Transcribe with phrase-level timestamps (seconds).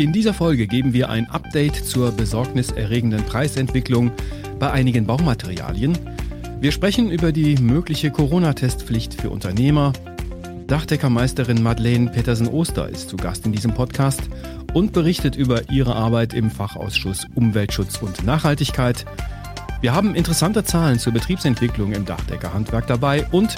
[0.00, 4.10] In dieser Folge geben wir ein Update zur besorgniserregenden Preisentwicklung
[4.58, 5.98] bei einigen Baumaterialien.
[6.58, 9.92] Wir sprechen über die mögliche Corona-Testpflicht für Unternehmer.
[10.68, 14.22] Dachdeckermeisterin Madeleine Petersen-Oster ist zu Gast in diesem Podcast
[14.72, 19.04] und berichtet über ihre Arbeit im Fachausschuss Umweltschutz und Nachhaltigkeit.
[19.82, 23.54] Wir haben interessante Zahlen zur Betriebsentwicklung im Dachdeckerhandwerk dabei und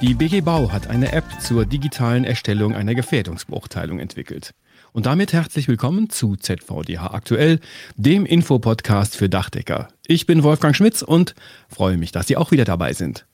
[0.00, 4.54] die BG Bau hat eine App zur digitalen Erstellung einer Gefährdungsbeurteilung entwickelt.
[4.92, 7.58] Und damit herzlich willkommen zu ZVDH Aktuell,
[7.96, 9.88] dem Infopodcast für Dachdecker.
[10.06, 11.34] Ich bin Wolfgang Schmitz und
[11.68, 13.26] freue mich, dass Sie auch wieder dabei sind.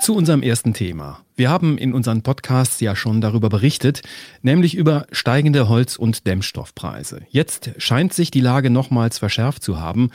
[0.00, 1.20] Zu unserem ersten Thema.
[1.36, 4.02] Wir haben in unseren Podcasts ja schon darüber berichtet,
[4.42, 7.22] nämlich über steigende Holz- und Dämmstoffpreise.
[7.30, 10.10] Jetzt scheint sich die Lage nochmals verschärft zu haben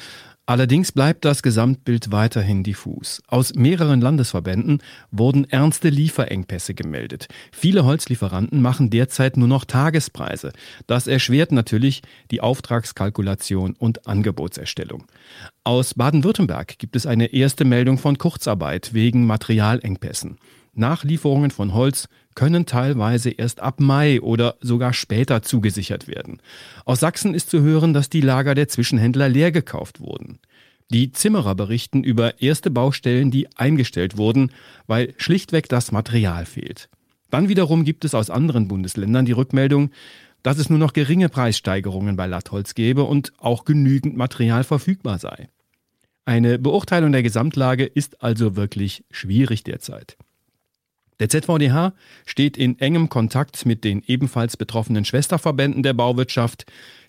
[0.50, 3.22] Allerdings bleibt das Gesamtbild weiterhin diffus.
[3.28, 4.82] Aus mehreren Landesverbänden
[5.12, 7.28] wurden ernste Lieferengpässe gemeldet.
[7.52, 10.52] Viele Holzlieferanten machen derzeit nur noch Tagespreise.
[10.88, 15.04] Das erschwert natürlich die Auftragskalkulation und Angebotserstellung.
[15.64, 20.40] Aus Baden-Württemberg gibt es eine erste Meldung von Kurzarbeit wegen Materialengpässen.
[20.74, 26.42] Nachlieferungen von Holz können teilweise erst ab Mai oder sogar später zugesichert werden.
[26.86, 30.40] Aus Sachsen ist zu hören, dass die Lager der Zwischenhändler leer gekauft wurden.
[30.92, 34.52] Die Zimmerer berichten über erste Baustellen, die eingestellt wurden,
[34.88, 36.90] weil schlichtweg das Material fehlt.
[37.30, 39.92] Dann wiederum gibt es aus anderen Bundesländern die Rückmeldung,
[40.42, 45.50] dass es nur noch geringe Preissteigerungen bei Lattholz gäbe und auch genügend Material verfügbar sei.
[46.26, 50.18] Eine Beurteilung der Gesamtlage ist also wirklich schwierig derzeit.
[51.20, 51.94] Der ZVDH
[52.26, 56.66] steht in engem Kontakt mit den ebenfalls betroffenen Schwesterverbänden der Bauwirtschaft.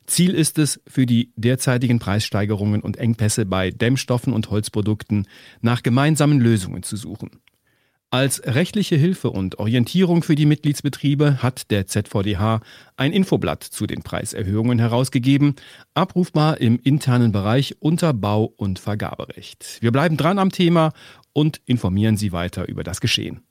[0.07, 5.29] Ziel ist es, für die derzeitigen Preissteigerungen und Engpässe bei Dämmstoffen und Holzprodukten
[5.61, 7.31] nach gemeinsamen Lösungen zu suchen.
[8.13, 12.61] Als rechtliche Hilfe und Orientierung für die Mitgliedsbetriebe hat der ZVDH
[12.97, 15.55] ein Infoblatt zu den Preiserhöhungen herausgegeben,
[15.95, 19.79] abrufbar im internen Bereich unter Bau- und Vergaberecht.
[19.81, 20.93] Wir bleiben dran am Thema
[21.33, 23.43] und informieren Sie weiter über das Geschehen.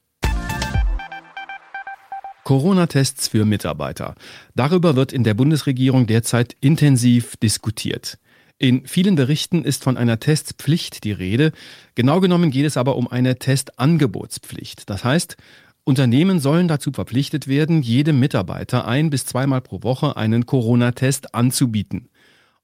[2.44, 4.16] Corona-Tests für Mitarbeiter.
[4.56, 8.18] Darüber wird in der Bundesregierung derzeit intensiv diskutiert.
[8.58, 11.54] In vielen Berichten ist von einer Testpflicht die Rede.
[11.96, 14.90] Genau genommen geht es aber um eine Testangebotspflicht.
[14.90, 15.38] Das heißt,
[15.86, 22.10] Unternehmen sollen dazu verpflichtet werden, jedem Mitarbeiter ein bis zweimal pro Woche einen Corona-Test anzubieten.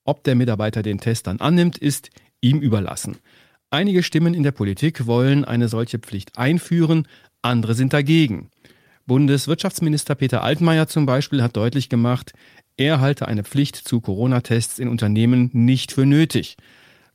[0.03, 2.09] Ob der Mitarbeiter den Test dann annimmt, ist
[2.41, 3.17] ihm überlassen.
[3.71, 7.07] Einige Stimmen in der Politik wollen eine solche Pflicht einführen,
[7.41, 8.49] andere sind dagegen.
[9.07, 12.33] Bundeswirtschaftsminister Peter Altmaier zum Beispiel hat deutlich gemacht,
[12.77, 16.57] er halte eine Pflicht zu Corona-Tests in Unternehmen nicht für nötig.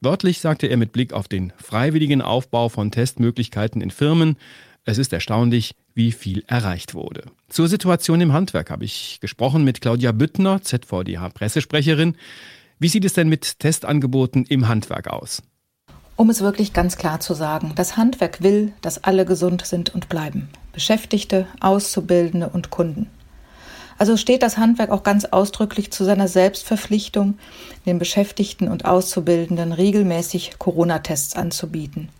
[0.00, 4.36] Wörtlich sagte er mit Blick auf den freiwilligen Aufbau von Testmöglichkeiten in Firmen,
[4.84, 7.24] es ist erstaunlich, wie viel erreicht wurde.
[7.48, 12.16] Zur Situation im Handwerk habe ich gesprochen mit Claudia Büttner, ZVDH-Pressesprecherin.
[12.78, 15.42] Wie sieht es denn mit Testangeboten im Handwerk aus?
[16.20, 20.10] Um es wirklich ganz klar zu sagen, das Handwerk will, dass alle gesund sind und
[20.10, 20.50] bleiben.
[20.74, 23.06] Beschäftigte, Auszubildende und Kunden.
[23.96, 27.38] Also steht das Handwerk auch ganz ausdrücklich zu seiner Selbstverpflichtung,
[27.86, 32.10] den Beschäftigten und Auszubildenden regelmäßig Corona-Tests anzubieten.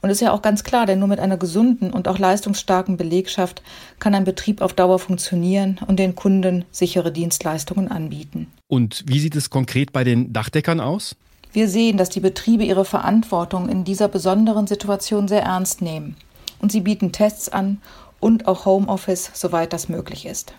[0.00, 3.62] Und ist ja auch ganz klar, denn nur mit einer gesunden und auch leistungsstarken Belegschaft
[3.98, 8.46] kann ein Betrieb auf Dauer funktionieren und den Kunden sichere Dienstleistungen anbieten.
[8.66, 11.16] Und wie sieht es konkret bei den Dachdeckern aus?
[11.54, 16.16] Wir sehen, dass die Betriebe ihre Verantwortung in dieser besonderen Situation sehr ernst nehmen
[16.58, 17.80] und sie bieten Tests an
[18.18, 20.52] und auch Homeoffice, soweit das möglich ist.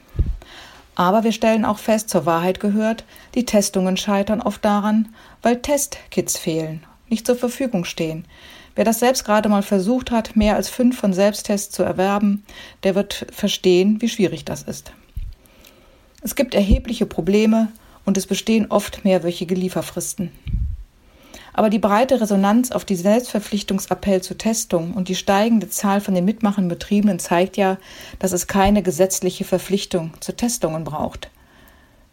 [0.96, 3.04] Aber wir stellen auch fest, zur Wahrheit gehört,
[3.36, 5.10] die Testungen scheitern oft daran,
[5.42, 8.24] weil Testkits fehlen, nicht zur Verfügung stehen.
[8.76, 12.46] Wer das selbst gerade mal versucht hat, mehr als fünf von Selbsttests zu erwerben,
[12.84, 14.94] der wird verstehen, wie schwierig das ist.
[16.22, 17.68] Es gibt erhebliche Probleme
[18.06, 20.32] und es bestehen oft mehrwöchige Lieferfristen.
[21.58, 26.26] Aber die breite Resonanz auf die Selbstverpflichtungsappell zur Testung und die steigende Zahl von den
[26.26, 27.78] mitmachenden Betrieben zeigt ja,
[28.20, 31.30] dass es keine gesetzliche Verpflichtung zu Testungen braucht.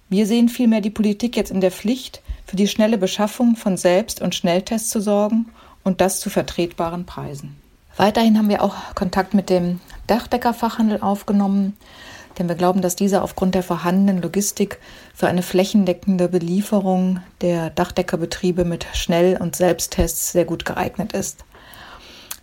[0.08, 4.22] Wir sehen vielmehr die Politik jetzt in der Pflicht, für die schnelle Beschaffung von Selbst-
[4.22, 5.46] und Schnelltests zu sorgen
[5.82, 7.56] und das zu vertretbaren Preisen.
[7.96, 11.76] Weiterhin haben wir auch Kontakt mit dem Dachdeckerfachhandel aufgenommen
[12.38, 14.78] denn wir glauben, dass dieser aufgrund der vorhandenen Logistik
[15.14, 21.44] für eine flächendeckende Belieferung der Dachdeckerbetriebe mit Schnell- und Selbsttests sehr gut geeignet ist.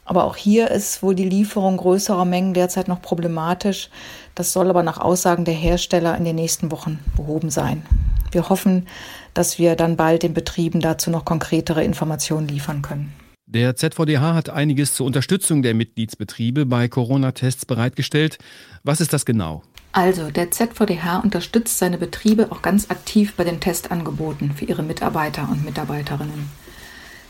[0.06, 3.90] Aber auch hier ist wohl die Lieferung größerer Mengen derzeit noch problematisch.
[4.34, 7.84] Das soll aber nach Aussagen der Hersteller in den nächsten Wochen behoben sein.
[8.32, 8.88] Wir hoffen,
[9.34, 13.14] dass wir dann bald den Betrieben dazu noch konkretere Informationen liefern können.
[13.46, 18.38] Der ZVDH hat einiges zur Unterstützung der Mitgliedsbetriebe bei Corona-Tests bereitgestellt.
[18.84, 19.64] Was ist das genau?
[20.02, 25.50] Also, der ZVDH unterstützt seine Betriebe auch ganz aktiv bei den Testangeboten für ihre Mitarbeiter
[25.52, 26.50] und Mitarbeiterinnen.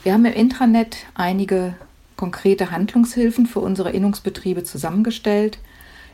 [0.03, 1.73] Wir haben im Intranet einige
[2.15, 5.57] konkrete Handlungshilfen für unsere Innungsbetriebe zusammengestellt,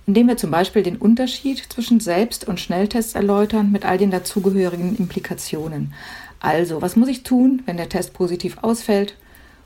[0.07, 4.95] indem wir zum Beispiel den Unterschied zwischen Selbst- und Schnelltests erläutern mit all den dazugehörigen
[4.95, 5.93] Implikationen.
[6.39, 9.17] Also, was muss ich tun, wenn der Test positiv ausfällt?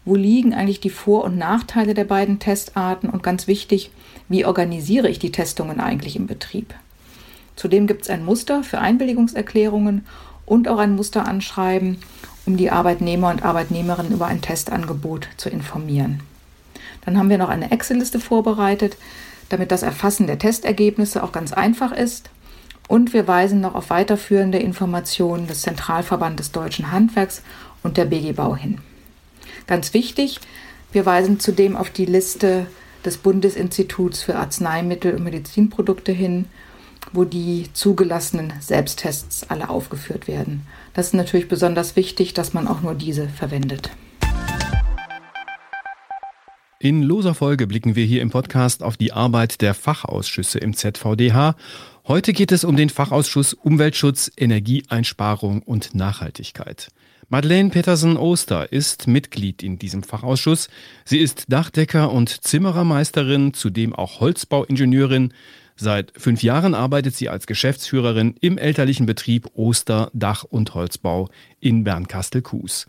[0.10, 3.12] Wo liegen eigentlich die Vor- und Nachteile der beiden Testarten?
[3.12, 3.92] Und ganz wichtig,
[4.28, 6.74] wie organisiere ich die Testungen eigentlich im Betrieb?
[7.56, 10.08] Zudem gibt es ein Muster für Einwilligungserklärungen
[10.48, 12.00] und auch ein Musteranschreiben,
[12.48, 16.22] um die Arbeitnehmer und Arbeitnehmerinnen über ein Testangebot zu informieren.
[17.06, 18.98] Dann haben wir noch eine Excel-Liste vorbereitet,
[19.50, 22.32] damit das Erfassen der Testergebnisse auch ganz einfach ist.
[22.88, 27.44] Und wir weisen noch auf weiterführende Informationen des Zentralverbandes Deutschen Handwerks
[27.84, 28.80] und der BG Bau hin.
[29.68, 30.40] Ganz wichtig,
[30.92, 32.68] wir weisen zudem auf die Liste
[33.06, 36.46] des Bundesinstituts für Arzneimittel und Medizinprodukte hin,
[37.14, 40.66] wo die zugelassenen Selbsttests alle aufgeführt werden.
[40.94, 43.90] Das ist natürlich besonders wichtig, dass man auch nur diese verwendet.
[46.82, 51.56] In loser Folge blicken wir hier im Podcast auf die Arbeit der Fachausschüsse im ZVDH.
[52.08, 56.88] Heute geht es um den Fachausschuss Umweltschutz, Energieeinsparung und Nachhaltigkeit.
[57.32, 60.68] Madeleine Petersen-Oster ist Mitglied in diesem Fachausschuss.
[61.06, 65.32] Sie ist Dachdecker und Zimmerermeisterin, zudem auch Holzbauingenieurin.
[65.76, 71.30] Seit fünf Jahren arbeitet sie als Geschäftsführerin im elterlichen Betrieb Oster Dach- und Holzbau
[71.60, 72.88] in Bernkastel-Kues.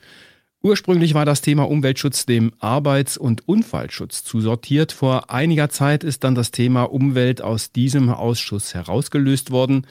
[0.63, 4.93] Ursprünglich war das Thema Umweltschutz dem Arbeits- und Unfallschutz zusortiert.
[4.93, 9.87] Vor einiger Zeit ist dann das Thema Umwelt aus diesem Ausschuss herausgelöst worden.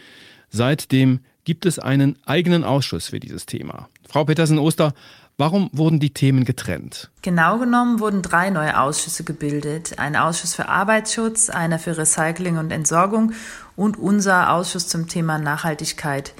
[0.50, 3.90] Seitdem gibt es einen eigenen Ausschuss für dieses Thema.
[4.08, 4.94] Frau Petersen-Oster,
[5.40, 7.10] Warum wurden die Themen getrennt?
[7.22, 9.98] Genau genommen wurden drei neue Ausschüsse gebildet.
[9.98, 13.32] Ein Ausschuss für Arbeitsschutz, einer für Recycling und Entsorgung
[13.78, 16.34] und unser Ausschuss zum Thema Nachhaltigkeit.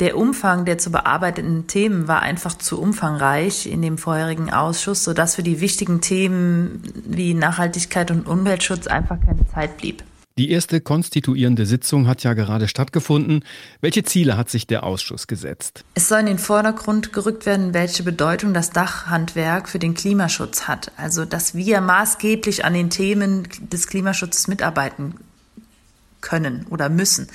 [0.00, 5.34] Der Umfang der zu bearbeitenden Themen war einfach zu umfangreich in dem vorherigen Ausschuss, sodass
[5.34, 10.02] für die wichtigen Themen wie Nachhaltigkeit und Umweltschutz einfach keine Zeit blieb.
[10.38, 13.42] Die erste konstituierende Sitzung hat ja gerade stattgefunden.
[13.80, 15.82] Welche Ziele hat sich der Ausschuss gesetzt?
[15.94, 20.92] Es soll in den Vordergrund gerückt werden, welche Bedeutung das Dachhandwerk für den Klimaschutz hat.
[20.98, 25.14] Also, dass wir maßgeblich an den Themen des Klimaschutzes mitarbeiten
[26.20, 27.28] können oder müssen.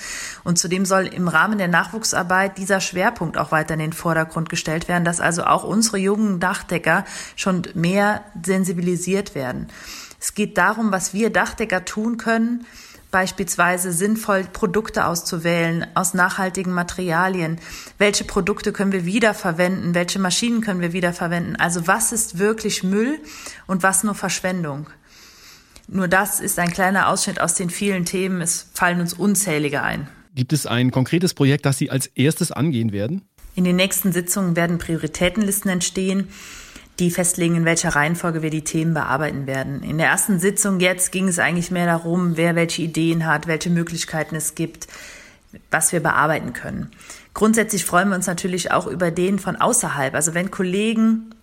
[0.44, 4.86] Und zudem soll im Rahmen der Nachwuchsarbeit dieser Schwerpunkt auch weiter in den Vordergrund gestellt
[4.86, 7.04] werden, dass also auch unsere jungen Dachdecker
[7.34, 9.66] schon mehr sensibilisiert werden.
[10.20, 12.64] Es geht darum, was wir Dachdecker tun können,
[13.12, 17.60] beispielsweise sinnvoll Produkte auszuwählen aus nachhaltigen Materialien.
[17.98, 19.94] Welche Produkte können wir wiederverwenden?
[19.94, 21.54] Welche Maschinen können wir wiederverwenden?
[21.54, 23.20] Also was ist wirklich Müll
[23.68, 24.88] und was nur Verschwendung?
[25.86, 28.40] Nur das ist ein kleiner Ausschnitt aus den vielen Themen.
[28.40, 30.08] Es fallen uns unzählige ein.
[30.34, 33.22] Gibt es ein konkretes Projekt, das Sie als erstes angehen werden?
[33.54, 36.28] In den nächsten Sitzungen werden Prioritätenlisten entstehen,
[37.02, 39.82] die festlegen, in welcher Reihenfolge wir die Themen bearbeiten werden.
[39.82, 43.70] In der ersten Sitzung jetzt ging es eigentlich mehr darum, wer welche Ideen hat, welche
[43.70, 44.86] Möglichkeiten es gibt,
[45.70, 46.90] was wir bearbeiten können.
[47.34, 50.14] Grundsätzlich freuen wir uns natürlich auch über den von außerhalb.
[50.14, 51.34] Also wenn Kollegen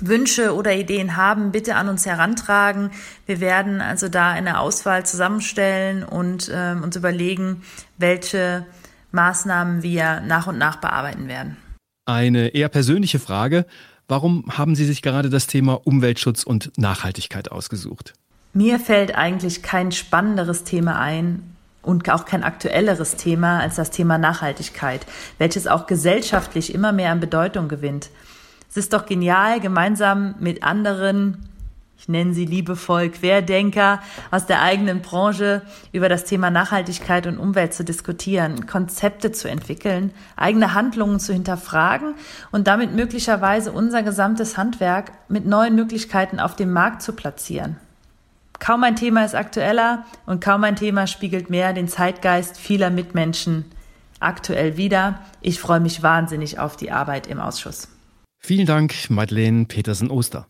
[0.00, 2.90] Wünsche oder Ideen haben, bitte an uns herantragen.
[3.26, 7.62] Wir werden also da eine Auswahl zusammenstellen und äh, uns überlegen,
[7.98, 8.66] welche
[9.12, 11.56] Maßnahmen wir nach und nach bearbeiten werden.
[12.04, 13.64] Eine eher persönliche Frage.
[14.12, 18.12] Warum haben Sie sich gerade das Thema Umweltschutz und Nachhaltigkeit ausgesucht?
[18.52, 24.18] Mir fällt eigentlich kein spannenderes Thema ein und auch kein aktuelleres Thema als das Thema
[24.18, 25.06] Nachhaltigkeit,
[25.38, 28.10] welches auch gesellschaftlich immer mehr an Bedeutung gewinnt.
[28.68, 31.48] Es ist doch genial, gemeinsam mit anderen,
[32.02, 34.00] ich nenne sie liebevoll Querdenker
[34.32, 40.10] aus der eigenen Branche über das Thema Nachhaltigkeit und Umwelt zu diskutieren, Konzepte zu entwickeln,
[40.34, 42.16] eigene Handlungen zu hinterfragen
[42.50, 47.76] und damit möglicherweise unser gesamtes Handwerk mit neuen Möglichkeiten auf dem Markt zu platzieren.
[48.58, 53.66] Kaum ein Thema ist aktueller und kaum ein Thema spiegelt mehr den Zeitgeist vieler Mitmenschen
[54.18, 55.20] aktuell wider.
[55.40, 57.86] Ich freue mich wahnsinnig auf die Arbeit im Ausschuss.
[58.40, 60.48] Vielen Dank, Madeleine Petersen-Oster.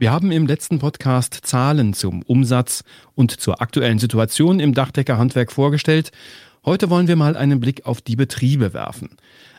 [0.00, 2.84] Wir haben im letzten Podcast Zahlen zum Umsatz
[3.16, 6.10] und zur aktuellen Situation im Dachdeckerhandwerk vorgestellt.
[6.64, 9.10] Heute wollen wir mal einen Blick auf die Betriebe werfen.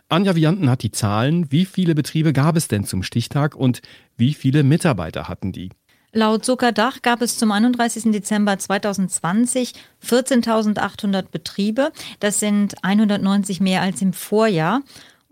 [0.10, 1.52] Anja Vianten hat die Zahlen.
[1.52, 3.84] Wie viele Betriebe gab es denn zum Stichtag und
[4.18, 5.70] wie viele Mitarbeiter hatten die?
[6.12, 8.12] Laut Zuckerdach gab es zum 31.
[8.12, 11.92] Dezember 2020 14.800 Betriebe.
[12.20, 14.82] Das sind 190 mehr als im Vorjahr.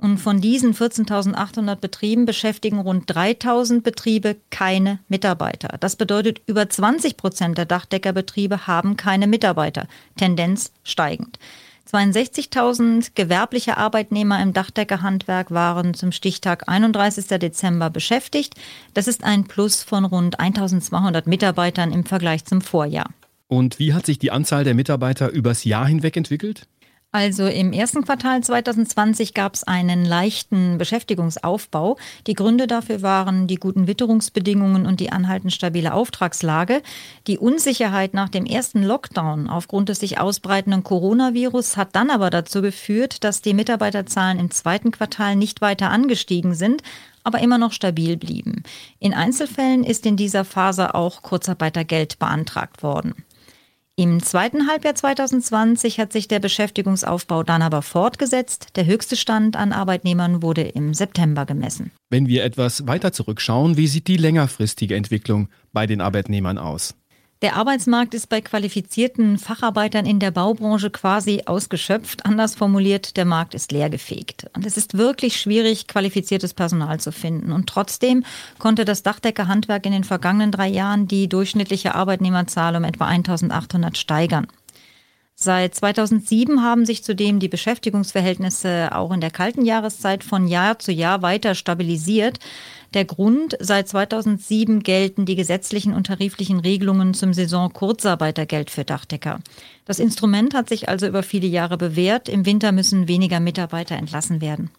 [0.02, 5.76] Und von diesen 14.800 Betrieben beschäftigen rund 3.000 Betriebe keine Mitarbeiter.
[5.82, 9.88] Das bedeutet, über 20 Prozent der Dachdeckerbetriebe haben keine Mitarbeiter.
[10.16, 11.38] Tendenz steigend.
[11.92, 17.28] 62.000 gewerbliche Arbeitnehmer im Dachdeckerhandwerk waren zum Stichtag 31.
[17.40, 18.54] Dezember beschäftigt.
[18.94, 23.10] Das ist ein Plus von rund 1.200 Mitarbeitern im Vergleich zum Vorjahr.
[23.48, 26.68] Und wie hat sich die Anzahl der Mitarbeiter übers Jahr hinweg entwickelt?
[27.12, 31.98] Also im ersten Quartal 2020 gab es einen leichten Beschäftigungsaufbau.
[32.28, 36.84] Die Gründe dafür waren die guten Witterungsbedingungen und die anhaltend stabile Auftragslage.
[37.26, 42.62] Die Unsicherheit nach dem ersten Lockdown aufgrund des sich ausbreitenden Coronavirus hat dann aber dazu
[42.62, 46.84] geführt, dass die Mitarbeiterzahlen im zweiten Quartal nicht weiter angestiegen sind,
[47.24, 48.62] aber immer noch stabil blieben.
[49.00, 53.16] In Einzelfällen ist in dieser Phase auch Kurzarbeitergeld beantragt worden.
[54.00, 58.78] Im zweiten Halbjahr 2020 hat sich der Beschäftigungsaufbau dann aber fortgesetzt.
[58.78, 61.92] Der höchste Stand an Arbeitnehmern wurde im September gemessen.
[62.10, 66.96] Wenn wir etwas weiter zurückschauen, wie sieht die längerfristige Entwicklung bei den Arbeitnehmern aus?
[67.42, 72.26] Der Arbeitsmarkt ist bei qualifizierten Facharbeitern in der Baubranche quasi ausgeschöpft.
[72.26, 74.48] Anders formuliert, der Markt ist leergefegt.
[74.58, 77.54] Und es ist wirklich schwierig, qualifiziertes Personal zu finden.
[77.54, 78.26] Und trotzdem
[78.58, 84.48] konnte das Dachdeckerhandwerk in den vergangenen drei Jahren die durchschnittliche Arbeitnehmerzahl um etwa 1800 steigern.
[85.42, 90.92] Seit 2007 haben sich zudem die Beschäftigungsverhältnisse auch in der kalten Jahreszeit von Jahr zu
[90.92, 92.40] Jahr weiter stabilisiert.
[92.94, 99.40] Der Grund, seit 2007 gelten die gesetzlichen und tariflichen Regelungen zum Saison-Kurzarbeitergeld für Dachdecker.
[99.86, 102.28] Das Instrument hat sich also über viele Jahre bewährt.
[102.30, 104.72] Im Winter müssen weniger Mitarbeiter entlassen werden.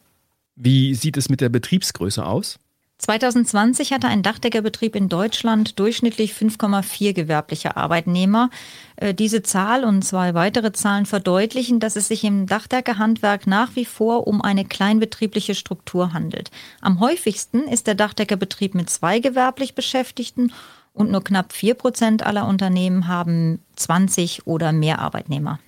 [0.57, 2.59] Wie sieht es mit der Betriebsgröße aus?
[3.01, 8.51] 2020 hatte ein Dachdeckerbetrieb in Deutschland durchschnittlich 5,4 gewerbliche Arbeitnehmer.
[8.97, 13.87] Äh, diese Zahl und zwei weitere Zahlen verdeutlichen, dass es sich im Dachdeckerhandwerk nach wie
[13.87, 16.51] vor um eine kleinbetriebliche Struktur handelt.
[16.83, 20.53] Am häufigsten ist der Dachdeckerbetrieb mit zwei gewerblich Beschäftigten
[20.93, 25.59] und nur knapp vier Prozent aller Unternehmen haben 20 oder mehr Arbeitnehmer.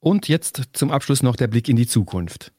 [0.00, 2.52] Und jetzt zum Abschluss noch der Blick in die Zukunft.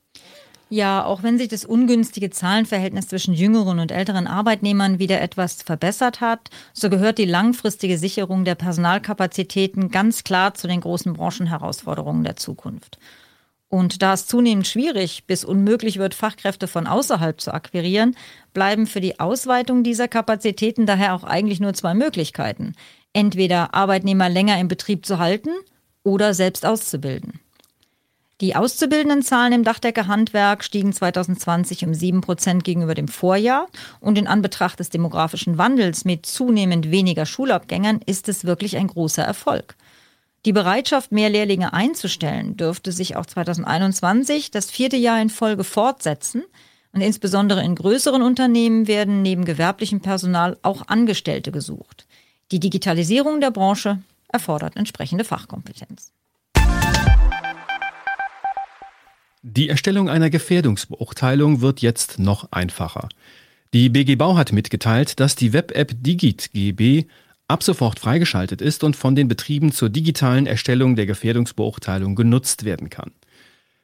[0.72, 6.22] Ja, auch wenn sich das ungünstige Zahlenverhältnis zwischen jüngeren und älteren Arbeitnehmern wieder etwas verbessert
[6.22, 12.36] hat, so gehört die langfristige Sicherung der Personalkapazitäten ganz klar zu den großen Branchenherausforderungen der
[12.36, 13.00] Zukunft.
[13.68, 18.16] Und da es zunehmend schwierig bis unmöglich wird, Fachkräfte von außerhalb zu akquirieren,
[18.54, 22.74] bleiben für die Ausweitung dieser Kapazitäten daher auch eigentlich nur zwei Möglichkeiten.
[23.14, 25.50] Entweder Arbeitnehmer länger im Betrieb zu halten
[26.04, 27.40] oder selbst auszubilden.
[28.42, 33.68] Die Auszubildendenzahlen im Dachdeckerhandwerk stiegen 2020 um sieben Prozent gegenüber dem Vorjahr.
[34.00, 39.24] Und in Anbetracht des demografischen Wandels mit zunehmend weniger Schulabgängern ist es wirklich ein großer
[39.24, 39.76] Erfolg.
[40.46, 46.44] Die Bereitschaft, mehr Lehrlinge einzustellen, dürfte sich auch 2021 das vierte Jahr in Folge fortsetzen.
[46.94, 52.08] Und insbesondere in größeren Unternehmen werden neben gewerblichem Personal auch Angestellte gesucht.
[52.54, 56.14] Die Digitalisierung der Branche erfordert entsprechende Fachkompetenz.
[59.42, 63.08] Die Erstellung einer Gefährdungsbeurteilung wird jetzt noch einfacher.
[63.74, 67.06] Die BG Bau hat mitgeteilt, dass die Web-App Digit GB
[67.48, 72.90] ab sofort freigeschaltet ist und von den Betrieben zur digitalen Erstellung der Gefährdungsbeurteilung genutzt werden
[72.90, 73.12] kann.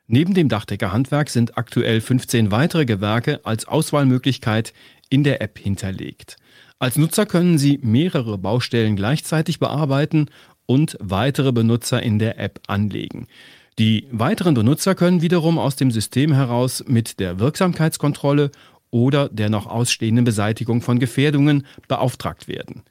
[0.07, 4.73] Neben dem Dachdeckerhandwerk sind aktuell 15 weitere Gewerke als Auswahlmöglichkeit
[5.09, 6.35] in der App hinterlegt.
[6.79, 10.29] Als Nutzer können Sie mehrere Baustellen gleichzeitig bearbeiten
[10.65, 13.27] und weitere Benutzer in der App anlegen.
[13.77, 18.51] Die weiteren Benutzer können wiederum aus dem System heraus mit der Wirksamkeitskontrolle
[18.89, 22.83] oder der noch ausstehenden Beseitigung von Gefährdungen beauftragt werden.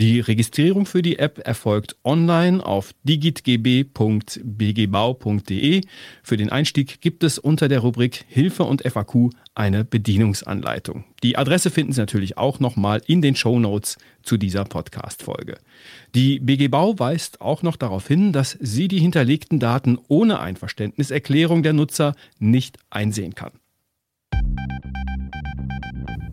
[0.00, 5.80] Die Registrierung für die App erfolgt online auf digitgb.bgbau.de.
[6.22, 11.02] Für den Einstieg gibt es unter der Rubrik Hilfe und FAQ eine Bedienungsanleitung.
[11.24, 15.58] Die Adresse finden Sie natürlich auch nochmal in den Show Notes zu dieser Podcast-Folge.
[16.14, 21.64] Die BG Bau weist auch noch darauf hin, dass sie die hinterlegten Daten ohne Einverständniserklärung
[21.64, 23.50] der Nutzer nicht einsehen kann.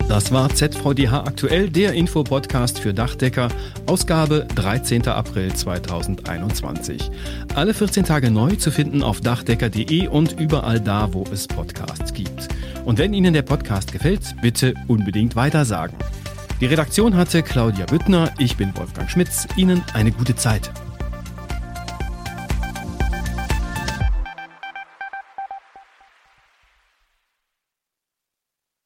[0.08, 3.48] Das war ZVDH aktuell, der Infopodcast für Dachdecker,
[3.86, 5.08] Ausgabe 13.
[5.08, 7.10] April 2021.
[7.56, 12.48] Alle 14 Tage neu zu finden auf dachdecker.de und überall da, wo es Podcasts gibt.
[12.84, 15.96] Und wenn Ihnen der Podcast gefällt, bitte unbedingt weitersagen.
[16.60, 19.48] Die Redaktion hatte Claudia Büttner, ich bin Wolfgang Schmitz.
[19.56, 20.70] Ihnen eine gute Zeit.